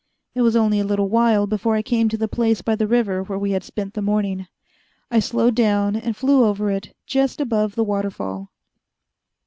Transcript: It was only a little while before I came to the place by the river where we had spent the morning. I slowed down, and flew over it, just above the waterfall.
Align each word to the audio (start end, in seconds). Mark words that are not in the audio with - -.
It 0.33 0.41
was 0.41 0.55
only 0.55 0.79
a 0.79 0.83
little 0.83 1.09
while 1.09 1.45
before 1.45 1.75
I 1.75 1.83
came 1.83 2.09
to 2.09 2.17
the 2.17 2.27
place 2.27 2.63
by 2.63 2.75
the 2.75 2.87
river 2.87 3.21
where 3.21 3.37
we 3.37 3.51
had 3.51 3.63
spent 3.63 3.93
the 3.93 4.01
morning. 4.01 4.47
I 5.11 5.19
slowed 5.19 5.53
down, 5.53 5.95
and 5.95 6.17
flew 6.17 6.43
over 6.43 6.71
it, 6.71 6.95
just 7.05 7.39
above 7.39 7.75
the 7.75 7.83
waterfall. 7.83 8.49